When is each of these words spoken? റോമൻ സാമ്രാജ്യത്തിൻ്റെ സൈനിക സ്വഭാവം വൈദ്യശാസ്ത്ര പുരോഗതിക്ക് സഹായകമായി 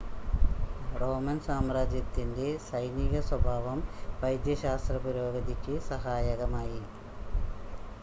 റോമൻ 0.93 1.37
സാമ്രാജ്യത്തിൻ്റെ 1.39 2.47
സൈനിക 2.65 3.21
സ്വഭാവം 3.29 3.79
വൈദ്യശാസ്ത്ര 4.21 4.97
പുരോഗതിക്ക് 5.05 5.75
സഹായകമായി 5.91 6.81